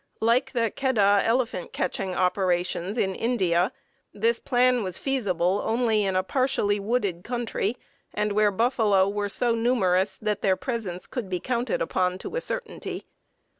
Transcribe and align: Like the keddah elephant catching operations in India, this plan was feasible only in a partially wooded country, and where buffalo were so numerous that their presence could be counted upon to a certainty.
Like 0.19 0.53
the 0.53 0.71
keddah 0.71 1.21
elephant 1.23 1.73
catching 1.73 2.15
operations 2.15 2.97
in 2.97 3.13
India, 3.13 3.71
this 4.11 4.39
plan 4.39 4.81
was 4.81 4.97
feasible 4.97 5.61
only 5.63 6.05
in 6.05 6.15
a 6.15 6.23
partially 6.23 6.79
wooded 6.79 7.23
country, 7.23 7.77
and 8.11 8.31
where 8.31 8.49
buffalo 8.49 9.07
were 9.07 9.29
so 9.29 9.53
numerous 9.53 10.17
that 10.17 10.41
their 10.41 10.55
presence 10.55 11.05
could 11.05 11.29
be 11.29 11.39
counted 11.39 11.83
upon 11.83 12.17
to 12.17 12.35
a 12.35 12.41
certainty. 12.41 13.05